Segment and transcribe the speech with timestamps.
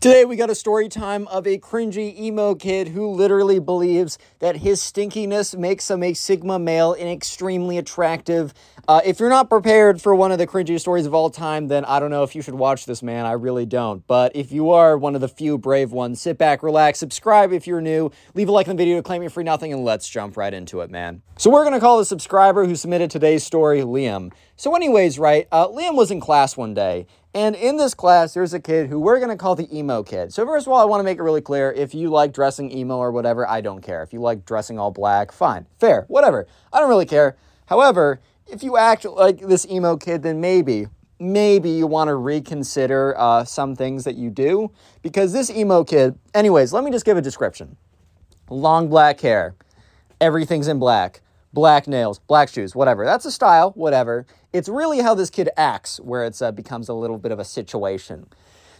[0.00, 4.58] Today we got a story time of a cringy emo kid who literally believes that
[4.58, 8.54] his stinkiness makes him a sigma male and extremely attractive.
[8.86, 11.84] Uh, if you're not prepared for one of the cringiest stories of all time, then
[11.84, 13.26] I don't know if you should watch this, man.
[13.26, 14.06] I really don't.
[14.06, 17.66] But if you are one of the few brave ones, sit back, relax, subscribe if
[17.66, 20.08] you're new, leave a like on the video to claim your free nothing, and let's
[20.08, 21.22] jump right into it, man.
[21.38, 24.32] So we're gonna call the subscriber who submitted today's story Liam.
[24.54, 28.54] So, anyways, right, uh, Liam was in class one day, and in this class, there's
[28.54, 30.32] a kid who we're going to call the emo kid.
[30.32, 32.70] So, first of all, I want to make it really clear if you like dressing
[32.72, 34.02] emo or whatever, I don't care.
[34.02, 36.46] If you like dressing all black, fine, fair, whatever.
[36.72, 37.36] I don't really care.
[37.66, 40.86] However, if you act like this emo kid, then maybe,
[41.20, 44.70] maybe you want to reconsider uh, some things that you do.
[45.02, 47.76] Because this emo kid, anyways, let me just give a description
[48.50, 49.54] long black hair,
[50.20, 51.20] everything's in black
[51.52, 53.04] black nails, black shoes, whatever.
[53.04, 54.26] That's a style, whatever.
[54.52, 57.44] It's really how this kid acts where it uh, becomes a little bit of a
[57.44, 58.26] situation.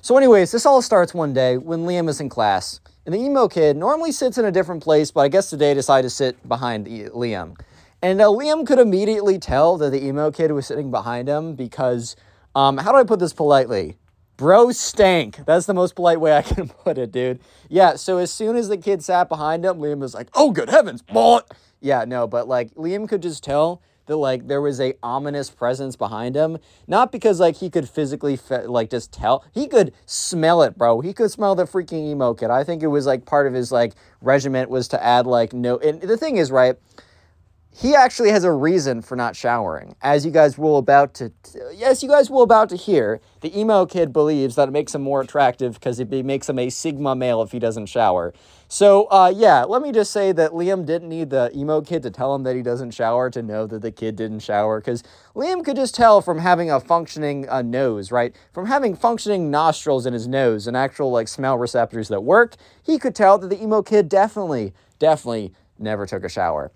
[0.00, 2.80] So, anyways, this all starts one day when Liam is in class.
[3.05, 6.08] And the emo kid normally sits in a different place, but I guess today decided
[6.08, 7.58] to sit behind Liam.
[8.00, 12.16] And uh, Liam could immediately tell that the emo kid was sitting behind him because,
[12.55, 13.96] um, how do I put this politely?
[14.39, 15.44] Bro stank.
[15.44, 17.41] That's the most polite way I can put it, dude.
[17.69, 20.70] Yeah, so as soon as the kid sat behind him, Liam was like, oh, good
[20.70, 21.50] heavens, what?
[21.80, 25.97] Yeah, no, but like Liam could just tell that like there was a ominous presence
[25.97, 26.59] behind him.
[26.87, 31.01] Not because like he could physically fe- like just tell he could smell it bro.
[31.01, 32.51] He could smell the freaking emo kid.
[32.51, 35.79] I think it was like part of his like regiment was to add like no
[35.79, 36.77] and the thing is right
[37.80, 39.94] he actually has a reason for not showering.
[40.02, 41.30] As you guys will about to,
[41.72, 45.02] yes, you guys will about to hear, the emo kid believes that it makes him
[45.02, 48.34] more attractive because it makes him a sigma male if he doesn't shower.
[48.67, 52.11] So, uh, yeah, let me just say that Liam didn't need the emo kid to
[52.11, 55.05] tell him that he doesn't shower to know that the kid didn't shower because
[55.36, 58.34] Liam could just tell from having a functioning uh, nose, right?
[58.52, 62.98] From having functioning nostrils in his nose and actual like smell receptors that work, he
[62.98, 66.72] could tell that the emo kid definitely, definitely never took a shower.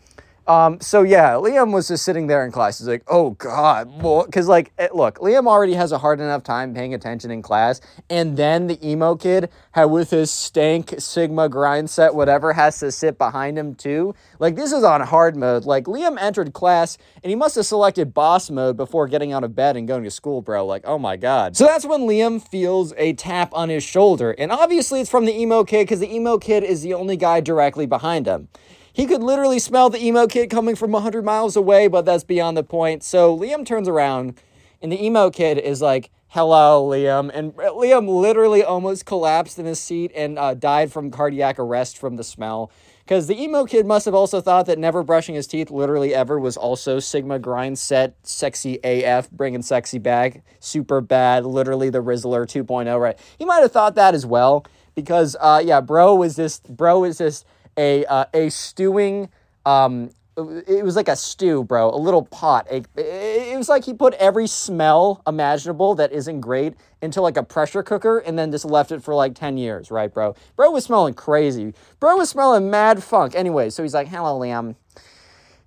[0.46, 2.78] Um, so yeah, Liam was just sitting there in class.
[2.78, 3.92] He's like, "Oh God,"
[4.26, 7.80] because like, eh, look, Liam already has a hard enough time paying attention in class,
[8.10, 12.90] and then the emo kid, had with his stank Sigma grind set, whatever, has to
[12.90, 14.14] sit behind him too.
[14.40, 15.64] Like this is on hard mode.
[15.64, 19.54] Like Liam entered class, and he must have selected boss mode before getting out of
[19.54, 20.66] bed and going to school, bro.
[20.66, 21.56] Like, oh my God.
[21.56, 25.38] So that's when Liam feels a tap on his shoulder, and obviously it's from the
[25.38, 28.48] emo kid because the emo kid is the only guy directly behind him.
[28.92, 32.56] He could literally smell the emo kid coming from 100 miles away, but that's beyond
[32.56, 33.02] the point.
[33.02, 34.38] So Liam turns around,
[34.82, 37.30] and the emo kid is like, Hello, Liam.
[37.34, 42.16] And Liam literally almost collapsed in his seat and uh, died from cardiac arrest from
[42.16, 42.70] the smell.
[43.04, 46.40] Because the emo kid must have also thought that never brushing his teeth literally ever
[46.40, 52.46] was also Sigma grind set, sexy AF, bringing sexy back, super bad, literally the Rizzler
[52.46, 53.18] 2.0, right?
[53.36, 54.64] He might have thought that as well.
[54.94, 57.44] Because, uh, yeah, bro was just, bro is just
[57.76, 59.28] a uh, a stewing
[59.64, 62.66] um it was like a stew, bro, a little pot.
[62.70, 67.42] It, it was like he put every smell imaginable that isn't great into like a
[67.42, 70.34] pressure cooker and then just left it for like 10 years, right, bro?
[70.56, 71.74] Bro was smelling crazy.
[72.00, 73.34] Bro was smelling mad funk.
[73.34, 74.74] Anyway, so he's like, hello, Liam.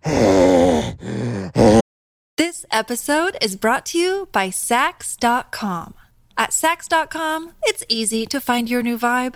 [2.37, 5.93] this episode is brought to you by Saks.com.
[6.37, 9.35] At Saks.com, it's easy to find your new vibe.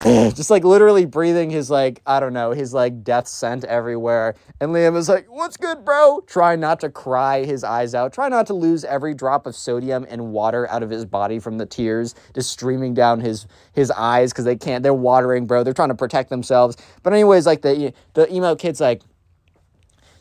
[0.04, 4.36] just like literally breathing his like I don't know his like death scent everywhere.
[4.60, 8.12] And Liam is like, "What's good, bro?" Try not to cry his eyes out.
[8.12, 11.58] Try not to lose every drop of sodium and water out of his body from
[11.58, 14.84] the tears just streaming down his his eyes because they can't.
[14.84, 15.64] They're watering, bro.
[15.64, 16.76] They're trying to protect themselves.
[17.02, 19.02] But anyways, like the the emo kid's like,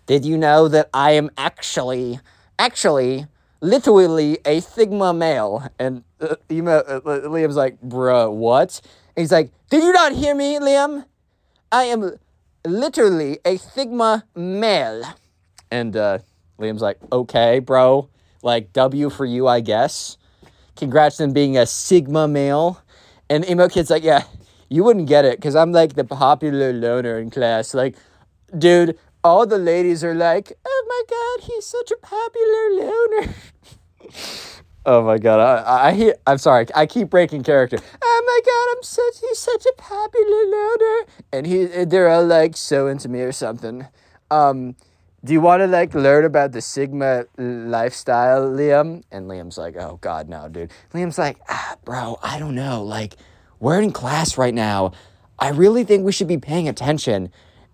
[0.07, 2.19] "Did you know that I am actually
[2.57, 3.27] actually?"
[3.59, 8.81] Literally a Sigma male, and uh, emo, uh, Liam's like, "Bruh, what?"
[9.17, 11.05] He's like, Did you not hear me, Liam?
[11.71, 12.17] I am
[12.65, 15.03] literally a Sigma male.
[15.71, 16.19] And uh,
[16.59, 18.09] Liam's like, Okay, bro.
[18.43, 20.17] Like, W for you, I guess.
[20.77, 22.81] congrats on being a Sigma male.
[23.29, 24.23] And emo kid's like, yeah,
[24.69, 27.73] you wouldn't get it because I'm like the popular loner in class.
[27.73, 27.97] Like,
[28.57, 33.33] dude, all the ladies are like, oh my god, he's such a popular loner.
[34.87, 37.77] oh my god, I, I, I I'm sorry, I keep breaking character.
[38.01, 42.57] Oh my god, I'm such he's such a popular loner, and he they're all like
[42.57, 43.85] so into me or something.
[44.31, 44.75] Um,
[45.23, 49.03] do you want to like learn about the Sigma lifestyle, Liam?
[49.11, 50.71] And Liam's like, oh God, no, dude.
[50.93, 52.83] Liam's like, ah, bro, I don't know.
[52.83, 53.15] Like,
[53.59, 54.93] we're in class right now.
[55.39, 57.31] I really think we should be paying attention.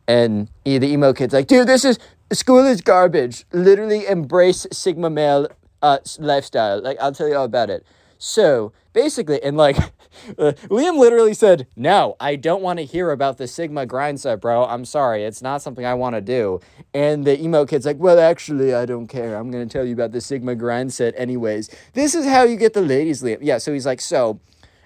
[0.07, 2.00] And the emo kid's like, dude, this is
[2.31, 3.45] school is garbage.
[3.51, 5.48] Literally embrace Sigma male
[5.83, 6.81] uh, lifestyle.
[6.81, 7.85] Like, I'll tell you all about it.
[8.18, 9.77] So basically, and like
[10.39, 14.39] uh, Liam literally said, No, I don't want to hear about the Sigma grind set,
[14.39, 14.65] bro.
[14.65, 15.25] I'm sorry.
[15.25, 16.62] It's not something I want to do.
[16.94, 19.35] And the emo kid's like, Well, actually, I don't care.
[19.35, 21.69] I'm going to tell you about the Sigma grind set, anyways.
[21.94, 23.39] This is how you get the ladies, Liam.
[23.41, 24.39] Yeah, so he's like, So,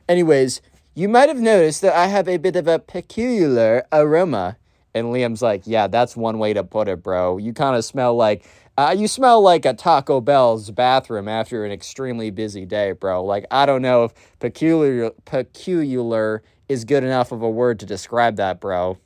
[0.09, 0.61] anyways,
[0.95, 4.57] you might have noticed that I have a bit of a peculiar aroma.
[4.95, 7.38] And Liam's like, Yeah, that's one way to put it, bro.
[7.38, 8.45] You kind of smell like
[8.77, 13.24] uh, you smell like a Taco Bell's bathroom after an extremely busy day, bro.
[13.24, 18.35] Like, I don't know if peculiar, peculiar is good enough of a word to describe
[18.35, 19.00] that, bro.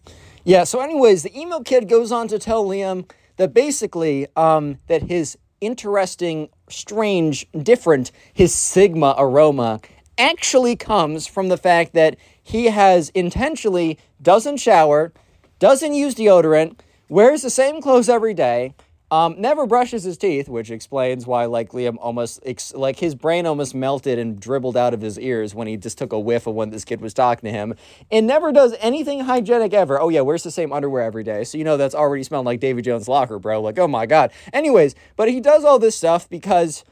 [0.43, 5.03] Yeah, so anyways, the emo kid goes on to tell Liam that basically, um, that
[5.03, 9.79] his interesting, strange, different, his Sigma aroma
[10.17, 15.13] actually comes from the fact that he has intentionally doesn't shower,
[15.59, 18.73] doesn't use deodorant, wears the same clothes every day,
[19.11, 23.45] um, never brushes his teeth, which explains why like Liam almost ex- like his brain
[23.45, 26.55] almost melted and dribbled out of his ears when he just took a whiff of
[26.55, 27.75] when this kid was talking to him.
[28.09, 29.99] And never does anything hygienic ever.
[29.99, 32.61] Oh yeah, wears the same underwear every day, so you know that's already smelling like
[32.61, 33.61] Davy Jones' locker, bro.
[33.61, 34.31] Like oh my god.
[34.53, 36.85] Anyways, but he does all this stuff because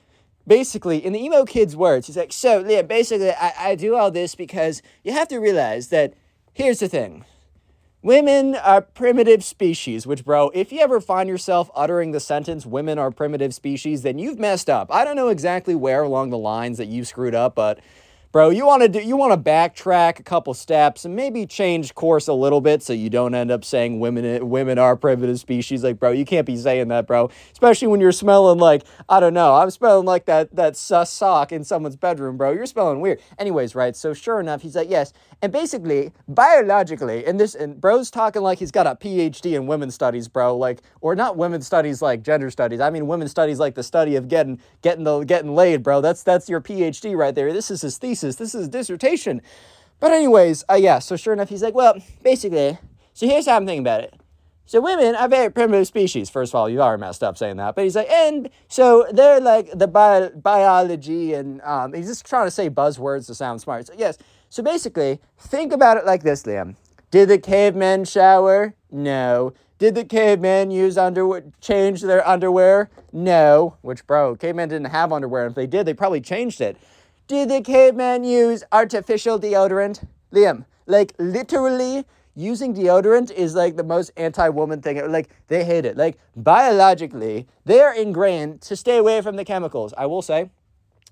[0.46, 4.12] basically, in the emo kid's words, he's like, so yeah, basically, I, I do all
[4.12, 6.16] this because you have to realize that
[6.52, 7.24] here's the thing.
[8.02, 12.98] Women are primitive species, which, bro, if you ever find yourself uttering the sentence, women
[12.98, 14.90] are primitive species, then you've messed up.
[14.90, 17.80] I don't know exactly where along the lines that you screwed up, but
[18.32, 21.96] bro you want to do you want to backtrack a couple steps and maybe change
[21.96, 25.84] course a little bit so you don't end up saying women women are primitive species.
[25.84, 27.32] Like bro you can't be saying that bro.
[27.52, 31.52] Especially when you're smelling like i don't know i'm smelling like that that sus sock
[31.52, 32.52] in someone's bedroom bro.
[32.52, 33.20] You're smelling weird.
[33.40, 35.12] Anyways right so sure enough he's like yes.
[35.42, 39.96] And basically biologically and this and bro's talking like he's got a phd in women's
[39.96, 40.56] studies bro.
[40.56, 42.80] Like or not women's studies like gender studies.
[42.80, 46.00] I mean women's studies like the study of getting getting the getting laid bro.
[46.00, 47.52] That's that's your phd right there.
[47.54, 48.36] This is his thesis thesis.
[48.36, 49.42] This is a dissertation.
[50.00, 52.78] But anyways, uh, yeah, so sure enough, he's like, well, basically,
[53.14, 54.14] so here's how I'm thinking about it.
[54.66, 56.30] So women are very primitive species.
[56.30, 57.74] First of all, you are messed up saying that.
[57.76, 62.46] But he's like, and so they're like the bio- biology, and um, he's just trying
[62.46, 63.88] to say buzzwords to sound smart.
[63.88, 64.20] So yes,
[64.50, 66.76] so basically, think about it like this, Liam.
[67.10, 68.76] Did the cavemen shower?
[68.92, 69.54] No.
[69.80, 72.92] Did the cavemen use underwear, change their underwear?
[73.12, 73.78] No.
[73.82, 75.48] Which, bro, cavemen didn't have underwear.
[75.48, 76.78] If they did, they probably changed it.
[77.30, 80.04] Did the caveman use artificial deodorant?
[80.34, 82.04] Liam, like literally
[82.36, 85.12] using deodorant is like the most anti-woman thing.
[85.12, 85.96] Like they hate it.
[85.96, 89.94] Like biologically, they are ingrained to stay away from the chemicals.
[89.96, 90.50] I will say,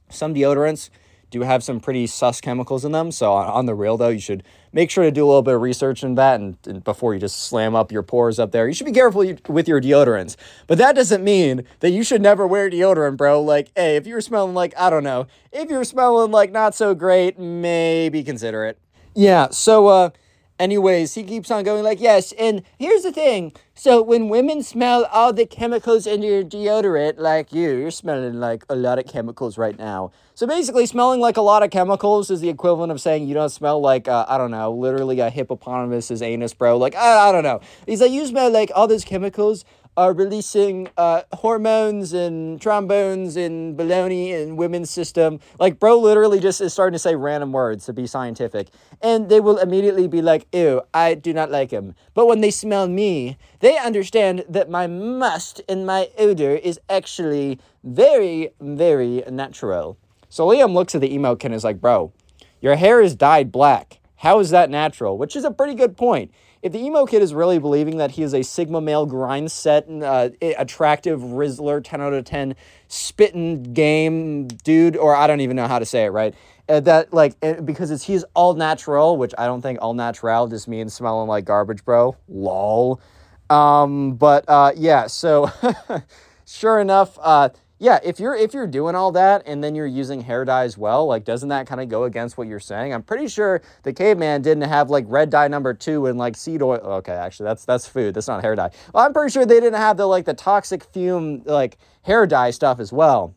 [0.10, 0.90] some deodorants
[1.30, 3.12] do have some pretty sus chemicals in them.
[3.12, 5.62] So on, the real though, you should make sure to do a little bit of
[5.62, 8.68] research in that and, and, before you just slam up your pores up there.
[8.68, 10.36] You should be careful with your deodorants.
[10.68, 13.42] But that doesn't mean that you should never wear deodorant, bro.
[13.42, 16.96] Like, hey, if you're smelling like I don't know, if you're smelling like not so
[16.96, 18.80] great, maybe consider it.
[19.16, 20.10] Yeah, so uh
[20.60, 23.54] Anyways, he keeps on going like, yes, and here's the thing.
[23.76, 28.66] So when women smell all the chemicals in your deodorant, like you, you're smelling like
[28.68, 30.12] a lot of chemicals right now.
[30.34, 33.50] So basically, smelling like a lot of chemicals is the equivalent of saying you don't
[33.50, 36.78] smell like, uh, I don't know, literally a hippopotamus's anus, bro.
[36.78, 37.62] Like, I, I don't know.
[37.86, 39.64] He's like, you smell like all those chemicals
[39.98, 45.40] are releasing uh, hormones and trombones and baloney in women's system.
[45.60, 48.68] Like, bro literally just is starting to say random words to be scientific.
[49.02, 51.96] And they will immediately be like, ew, I do not like him.
[52.14, 57.60] But when they smell me, they understand that my must and my odor is actually
[57.84, 59.98] very, very natural.
[60.30, 62.14] So Liam looks at the emo kid and is like, bro,
[62.62, 64.00] your hair is dyed black.
[64.18, 65.18] How is that natural?
[65.18, 66.32] Which is a pretty good point
[66.68, 69.88] if the emo kid is really believing that he is a Sigma male grind set,
[69.90, 72.56] uh, attractive Rizzler 10 out of 10
[72.90, 76.36] spitting game dude, or I don't even know how to say it right.
[76.68, 80.48] Uh, that like uh, because it's he's all natural, which I don't think all natural
[80.48, 82.18] just means smelling like garbage, bro.
[82.28, 83.00] Lol.
[83.50, 85.50] Um, but uh, yeah, so
[86.46, 87.48] sure enough, uh,
[87.80, 90.78] yeah, if you're if you're doing all that and then you're using hair dye as
[90.78, 92.92] well, like doesn't that kind of go against what you're saying?
[92.92, 96.64] I'm pretty sure the caveman didn't have like red dye number two and like seed
[96.64, 96.80] oil.
[96.80, 98.16] Okay, actually that's that's food.
[98.16, 98.72] That's not hair dye.
[98.94, 102.50] Well, I'm pretty sure they didn't have the like the toxic fume like hair dye
[102.50, 103.36] stuff as well.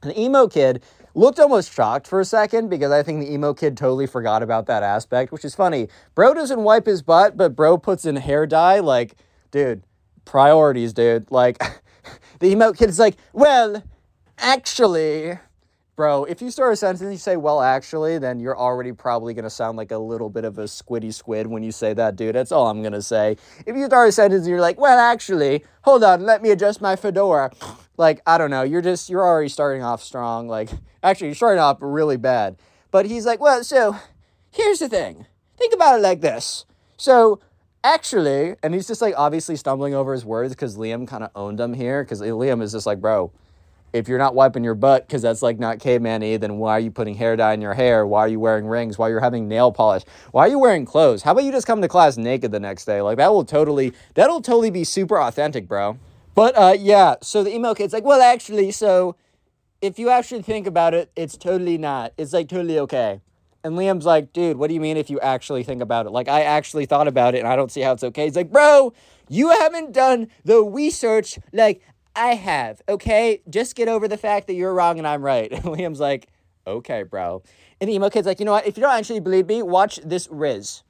[0.00, 0.82] The emo kid
[1.14, 4.66] looked almost shocked for a second because I think the emo kid totally forgot about
[4.66, 5.88] that aspect, which is funny.
[6.16, 8.80] Bro doesn't wipe his butt, but bro puts in hair dye.
[8.80, 9.14] Like,
[9.52, 9.84] dude,
[10.24, 11.30] priorities, dude.
[11.30, 11.62] Like.
[12.40, 13.82] the emo kid's like, well,
[14.38, 15.38] actually,
[15.96, 19.34] bro, if you start a sentence and you say, well, actually, then you're already probably
[19.34, 22.14] going to sound like a little bit of a squiddy squid when you say that,
[22.14, 22.34] dude.
[22.34, 23.36] That's all I'm going to say.
[23.66, 26.80] If you start a sentence and you're like, well, actually, hold on, let me adjust
[26.80, 27.50] my fedora.
[27.96, 30.46] Like, I don't know, you're just, you're already starting off strong.
[30.46, 30.70] Like,
[31.02, 32.56] actually, you're starting off really bad.
[32.90, 33.96] But he's like, well, so
[34.52, 35.26] here's the thing.
[35.56, 36.64] Think about it like this.
[36.96, 37.40] So,
[37.84, 41.60] actually, and he's just like obviously stumbling over his words because Liam kind of owned
[41.60, 42.02] him here.
[42.02, 43.32] Because Liam is just like, bro,
[43.92, 46.80] if you're not wiping your butt because that's like not caveman y, then why are
[46.80, 48.06] you putting hair dye in your hair?
[48.06, 48.98] Why are you wearing rings?
[48.98, 50.04] Why are you having nail polish?
[50.32, 51.22] Why are you wearing clothes?
[51.22, 53.00] How about you just come to class naked the next day?
[53.00, 55.98] Like that will totally that'll totally be super authentic, bro.
[56.34, 59.16] But uh, yeah, so the emo kid's like, well, actually, so
[59.80, 62.12] if you actually think about it, it's totally not.
[62.16, 63.20] It's like totally okay.
[63.68, 66.10] And Liam's like, dude, what do you mean if you actually think about it?
[66.10, 68.24] Like, I actually thought about it and I don't see how it's okay.
[68.24, 68.94] He's like, bro,
[69.28, 71.82] you haven't done the research like
[72.16, 73.42] I have, okay?
[73.50, 75.52] Just get over the fact that you're wrong and I'm right.
[75.52, 76.28] And Liam's like,
[76.66, 77.42] okay, bro.
[77.78, 78.66] And the emo kid's like, you know what?
[78.66, 80.82] If you don't actually believe me, watch this Rizz.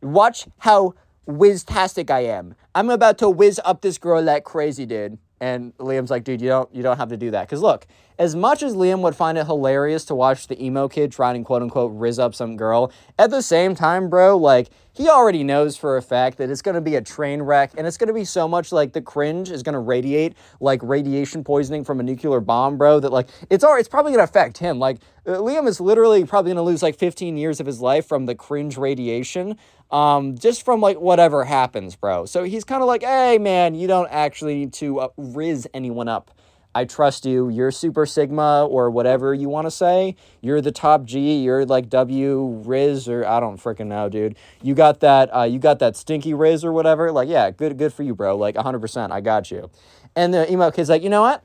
[0.00, 0.94] Watch how
[1.26, 2.54] whiz-tastic I am.
[2.76, 5.18] I'm about to whiz up this girl like crazy, dude.
[5.40, 7.48] And Liam's like, dude, you don't you don't have to do that.
[7.48, 7.86] Cause look,
[8.18, 11.44] as much as Liam would find it hilarious to watch the emo kid trying to
[11.44, 15.76] quote unquote rizz up some girl, at the same time, bro, like he already knows
[15.76, 18.48] for a fact that it's gonna be a train wreck and it's gonna be so
[18.48, 23.00] much like the cringe is gonna radiate like radiation poisoning from a nuclear bomb, bro,
[23.00, 24.78] that like it's already it's probably gonna affect him.
[24.78, 28.26] Like uh, Liam is literally probably gonna lose like 15 years of his life from
[28.26, 29.56] the cringe radiation
[29.90, 32.26] um, just from like whatever happens, bro.
[32.26, 36.08] So he's kind of like, hey, man, you don't actually need to uh, rizz anyone
[36.08, 36.30] up.
[36.76, 37.48] I trust you.
[37.48, 40.14] You're Super Sigma or whatever you want to say.
[40.42, 41.38] You're the top G.
[41.42, 44.36] You're like W Rizz or I don't freaking know, dude.
[44.62, 45.34] You got that.
[45.34, 47.10] Uh, you got that stinky Rizz or whatever.
[47.10, 48.36] Like, yeah, good, good for you, bro.
[48.36, 49.10] Like, 100%.
[49.10, 49.70] I got you.
[50.14, 51.42] And the emo kid's like, you know what?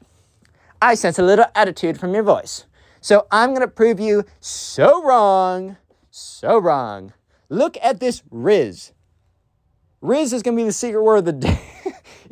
[0.81, 2.65] I sense a little attitude from your voice.
[2.99, 5.77] So I'm gonna prove you so wrong,
[6.09, 7.13] so wrong.
[7.47, 8.91] Look at this Rizz.
[10.03, 11.61] Rizz is gonna be the secret word of the day.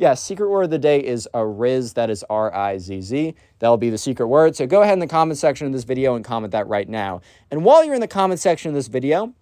[0.00, 1.92] Yeah, secret word of the day is a Rizz.
[1.92, 3.34] That is R I Z Z.
[3.58, 4.56] That'll be the secret word.
[4.56, 7.20] So go ahead in the comment section of this video and comment that right now.
[7.50, 9.34] And while you're in the comment section of this video,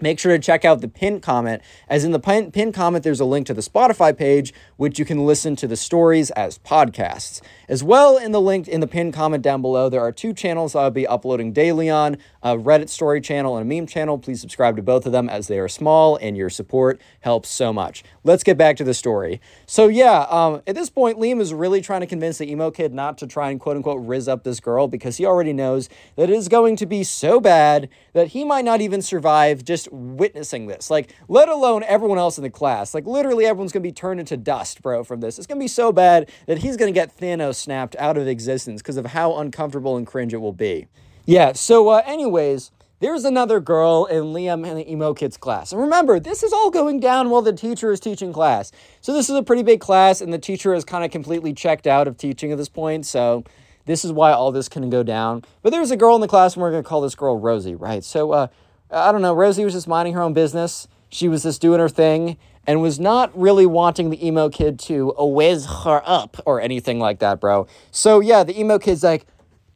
[0.00, 1.62] Make sure to check out the pinned comment.
[1.88, 5.04] As in the pin- pinned comment, there's a link to the Spotify page, which you
[5.04, 7.40] can listen to the stories as podcasts.
[7.68, 10.74] As well, in the link in the pinned comment down below, there are two channels
[10.74, 14.18] I'll be uploading daily on a Reddit story channel and a meme channel.
[14.18, 17.72] Please subscribe to both of them as they are small and your support helps so
[17.72, 18.02] much.
[18.24, 19.40] Let's get back to the story.
[19.64, 22.92] So, yeah, um, at this point, Liam is really trying to convince the emo kid
[22.92, 26.28] not to try and quote unquote rizz up this girl because he already knows that
[26.28, 30.66] it is going to be so bad that he might not even survive just witnessing
[30.66, 30.90] this.
[30.90, 32.94] Like, let alone everyone else in the class.
[32.94, 35.38] Like, literally, everyone's gonna be turned into dust, bro, from this.
[35.38, 38.96] It's gonna be so bad that he's gonna get Thanos snapped out of existence because
[38.96, 40.86] of how uncomfortable and cringe it will be.
[41.26, 45.72] Yeah, so, uh, anyways, there's another girl in Liam and the emo kids class.
[45.72, 48.72] And remember, this is all going down while the teacher is teaching class.
[49.00, 51.86] So this is a pretty big class, and the teacher is kind of completely checked
[51.86, 53.04] out of teaching at this point.
[53.04, 53.44] So
[53.84, 55.44] this is why all this can go down.
[55.62, 57.74] But there's a girl in the class, and we're going to call this girl Rosie,
[57.74, 58.02] right?
[58.02, 58.46] So uh,
[58.90, 59.34] I don't know.
[59.34, 60.88] Rosie was just minding her own business.
[61.08, 62.36] She was just doing her thing
[62.66, 67.18] and was not really wanting the emo kid to whiz her up or anything like
[67.18, 67.66] that, bro.
[67.90, 69.26] So yeah, the emo kid's like,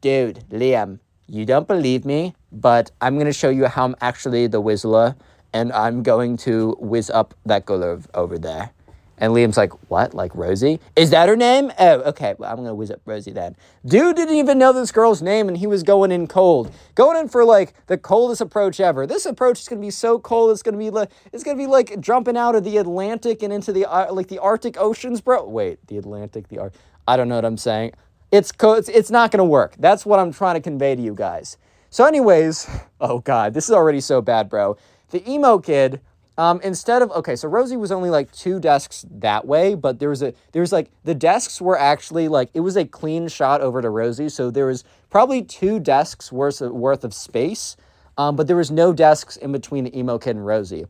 [0.01, 4.59] dude, Liam, you don't believe me, but I'm to show you how I'm actually the
[4.59, 5.15] Whistler,
[5.53, 8.71] and I'm going to whiz up that girl over there.
[9.19, 10.13] And Liam's like, what?
[10.13, 10.79] Like Rosie?
[10.95, 11.71] Is that her name?
[11.77, 12.35] Oh, okay.
[12.37, 13.55] Well, I'm going to whiz up Rosie then.
[13.85, 16.73] Dude didn't even know this girl's name and he was going in cold.
[16.95, 19.05] Going in for like the coldest approach ever.
[19.05, 20.51] This approach is going to be so cold.
[20.51, 23.43] It's going to be like, it's going to be like jumping out of the Atlantic
[23.43, 25.47] and into the, uh, like the Arctic Oceans, bro.
[25.47, 26.81] Wait, the Atlantic, the Arctic.
[27.07, 27.91] I don't know what I'm saying.
[28.31, 29.75] It's, co- it's, it's not going to work.
[29.79, 31.57] That's what I'm trying to convey to you guys.
[31.89, 32.69] So anyways,
[33.01, 34.77] oh God, this is already so bad, bro.
[35.09, 35.99] The emo kid
[36.39, 40.07] um, instead of okay, so Rosie was only like two desks that way, but there
[40.07, 43.59] was a there was like the desks were actually like it was a clean shot
[43.59, 47.75] over to Rosie, so there was probably two desks worth of, worth of space,
[48.17, 50.85] um, but there was no desks in between the emo kid and Rosie.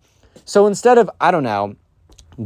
[0.46, 1.76] So instead of I don't know,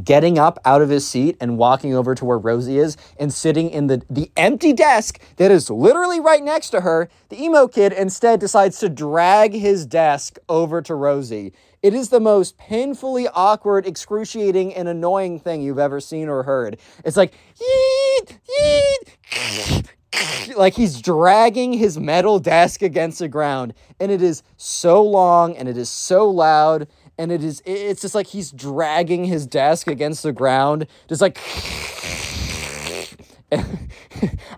[0.03, 3.69] getting up out of his seat and walking over to where Rosie is and sitting
[3.69, 7.09] in the, the empty desk that is literally right next to her.
[7.29, 11.53] The emo kid instead decides to drag his desk over to Rosie.
[11.81, 16.79] It is the most painfully awkward, excruciating, and annoying thing you've ever seen or heard.
[17.03, 19.87] It's like, yeet, yeet,
[20.55, 25.67] like he's dragging his metal desk against the ground and it is so long and
[25.67, 30.23] it is so loud and it is it's just like he's dragging his desk against
[30.23, 31.37] the ground just like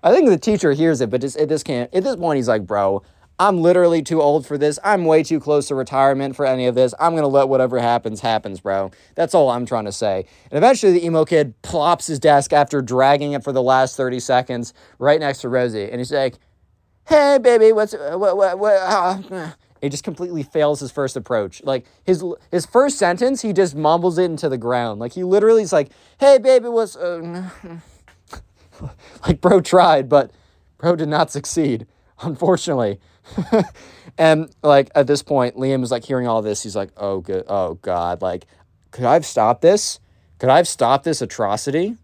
[0.04, 2.48] I think the teacher hears it but just it just can't at this point he's
[2.48, 3.04] like bro
[3.38, 4.80] I'm literally too old for this.
[4.84, 6.94] I'm way too close to retirement for any of this.
[7.00, 8.92] I'm going to let whatever happens, happens, bro.
[9.16, 10.26] That's all I'm trying to say.
[10.50, 14.22] And eventually, the emo kid plops his desk after dragging it for the last 30
[14.22, 15.90] seconds right next to Rosie.
[15.90, 16.36] And he's like,
[17.08, 19.52] hey, baby, what's, what, what, what, uh,
[19.86, 21.64] he just completely fails his first approach.
[21.64, 25.00] Like his his first sentence, he just mumbles it into the ground.
[25.00, 27.50] Like he literally is like, "Hey, baby, what's?" Uh,
[29.28, 30.32] like bro tried, but
[30.80, 31.86] bro did not succeed,
[32.22, 33.00] unfortunately.
[34.18, 36.64] and like at this point, Liam is like hearing all this.
[36.64, 38.48] He's like, "Oh good, oh god, like
[38.90, 40.00] could I have stopped this?
[40.40, 41.96] Could I have stopped this atrocity?"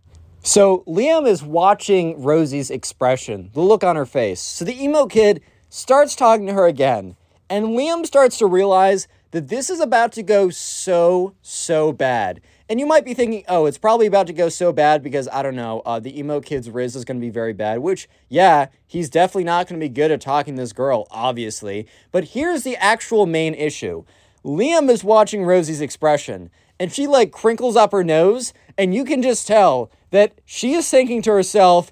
[0.43, 4.39] So Liam is watching Rosie's expression, the look on her face.
[4.39, 7.15] So the emo kid starts talking to her again,
[7.51, 12.39] and Liam starts to realize that this is about to go so so bad.
[12.69, 15.43] And you might be thinking, oh, it's probably about to go so bad because, I
[15.43, 18.67] don't know, uh, the emo kid's Rizz is going to be very bad, which, yeah,
[18.87, 21.85] he's definitely not going to be good at talking to this girl, obviously.
[22.13, 24.05] But here's the actual main issue
[24.45, 29.21] Liam is watching Rosie's expression, and she, like, crinkles up her nose, and you can
[29.21, 31.91] just tell that she is thinking to herself,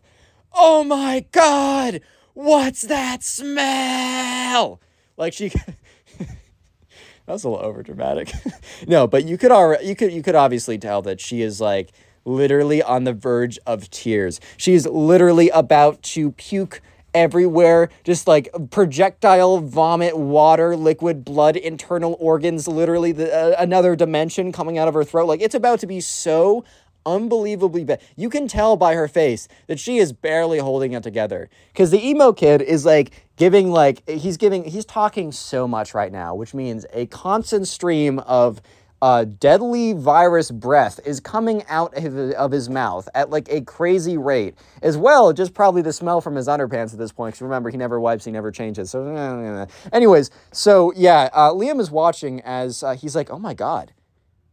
[0.53, 1.99] oh my God,
[2.33, 4.79] what's that smell?
[5.19, 5.51] Like, she.
[7.27, 8.31] That's a little over dramatic.
[8.87, 11.91] no, but you could already you could you could obviously tell that she is like
[12.25, 14.39] literally on the verge of tears.
[14.57, 16.81] She's literally about to puke
[17.13, 24.51] everywhere, just like projectile vomit, water, liquid, blood, internal organs, literally the, uh, another dimension
[24.51, 25.27] coming out of her throat.
[25.27, 26.63] Like it's about to be so
[27.05, 28.01] unbelievably bad.
[28.15, 31.49] You can tell by her face that she is barely holding it together.
[31.71, 36.11] Because the emo kid is like giving, like, he's giving, he's talking so much right
[36.11, 38.61] now, which means a constant stream of
[39.01, 44.17] uh, deadly virus breath is coming out of, of his mouth at like a crazy
[44.17, 44.55] rate.
[44.83, 47.33] As well, just probably the smell from his underpants at this point.
[47.33, 48.91] Because remember, he never wipes, he never changes.
[48.91, 53.93] So, anyways, so yeah, uh, Liam is watching as uh, he's like, oh my God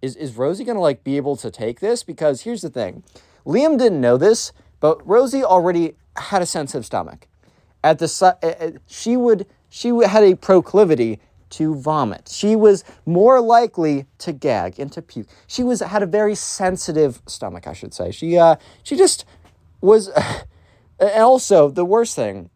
[0.02, 2.02] is is Rosie gonna like be able to take this?
[2.02, 3.02] Because here's the thing,
[3.44, 7.26] Liam didn't know this, but Rosie already had a sensitive stomach.
[7.84, 12.28] At the she would she had a proclivity to vomit.
[12.32, 15.28] She was more likely to gag and to puke.
[15.46, 18.10] She was had a very sensitive stomach, I should say.
[18.10, 19.24] She uh she just
[19.80, 20.08] was
[20.98, 22.50] and also the worst thing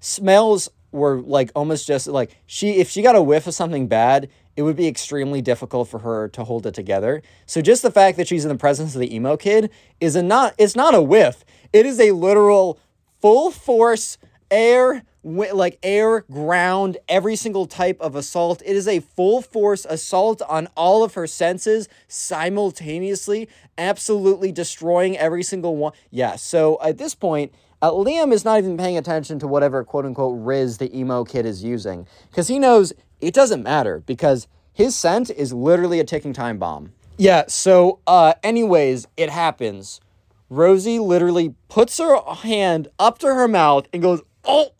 [0.00, 4.28] smells were like almost just like she if she got a whiff of something bad
[4.56, 7.22] it would be extremely difficult for her to hold it together.
[7.46, 10.22] So just the fact that she's in the presence of the emo kid is a
[10.22, 11.44] not it's not a whiff.
[11.72, 12.78] It is a literal
[13.20, 14.18] full force
[14.50, 20.40] air like air ground every single type of assault it is a full force assault
[20.48, 27.14] on all of her senses simultaneously absolutely destroying every single one yeah so at this
[27.14, 31.24] point uh, Liam is not even paying attention to whatever quote unquote Rizz the emo
[31.24, 36.04] kid is using because he knows it doesn't matter because his scent is literally a
[36.04, 36.92] ticking time bomb.
[37.18, 40.00] Yeah, so uh anyways, it happens.
[40.48, 44.70] Rosie literally puts her hand up to her mouth and goes, "Oh!"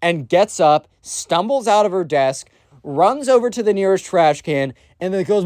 [0.00, 2.50] and gets up, stumbles out of her desk,
[2.82, 5.44] runs over to the nearest trash can, and then goes,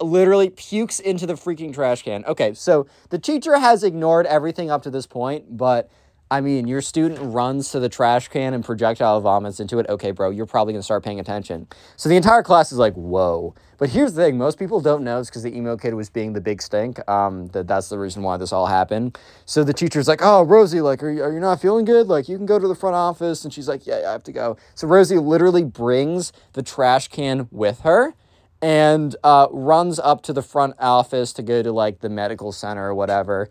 [0.00, 2.24] literally pukes into the freaking trash can.
[2.24, 5.88] Okay, so the teacher has ignored everything up to this point, but
[6.30, 9.86] I mean, your student runs to the trash can and projectile vomits into it.
[9.90, 11.68] Okay, bro, you're probably gonna start paying attention.
[11.96, 13.54] So the entire class is like, whoa.
[13.82, 16.34] But here's the thing: most people don't know it's because the emo kid was being
[16.34, 17.00] the big stink.
[17.10, 19.18] Um, that that's the reason why this all happened.
[19.44, 22.06] So the teacher's like, oh, Rosie, like, are you, are you not feeling good?
[22.06, 23.42] Like, you can go to the front office.
[23.42, 24.56] And she's like, yeah, I have to go.
[24.76, 28.14] So Rosie literally brings the trash can with her
[28.62, 32.86] and uh, runs up to the front office to go to like the medical center
[32.86, 33.48] or whatever.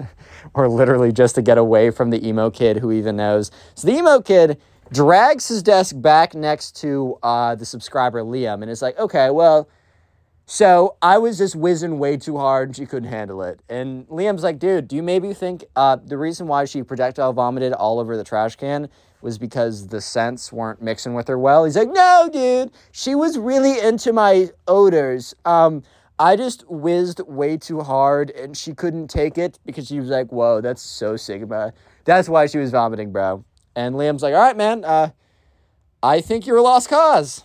[0.54, 3.50] or literally just to get away from the emo kid who even knows.
[3.74, 4.58] So the emo kid
[4.92, 9.68] drags his desk back next to uh, the subscriber Liam and is like, okay, well,
[10.46, 13.60] so I was just whizzing way too hard and she couldn't handle it.
[13.68, 17.72] And Liam's like, dude, do you maybe think uh, the reason why she projectile vomited
[17.72, 18.88] all over the trash can
[19.22, 21.64] was because the scents weren't mixing with her well?
[21.64, 25.34] He's like, no, dude, she was really into my odors.
[25.46, 25.82] Um,
[26.18, 30.30] I just whizzed way too hard and she couldn't take it because she was like,
[30.30, 31.72] whoa, that's so Sigma.
[32.04, 33.44] That's why she was vomiting, bro.
[33.76, 35.10] And Liam's like, all right, man, uh,
[36.02, 37.44] I think you're a lost cause.